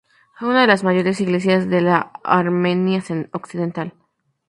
[0.33, 3.03] Fue una de las mayores iglesias de la Armenia
[3.33, 3.93] occidental.